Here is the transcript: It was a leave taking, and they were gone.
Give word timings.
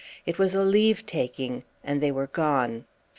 It 0.25 0.39
was 0.39 0.55
a 0.55 0.63
leave 0.63 1.05
taking, 1.05 1.63
and 1.83 2.01
they 2.01 2.09
were 2.09 2.25
gone. 2.25 2.85